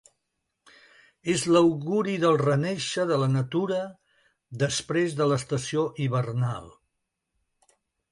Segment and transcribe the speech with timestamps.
[1.33, 3.81] És l’auguri del renéixer de la natura
[4.63, 6.67] després de l’estació hivernal.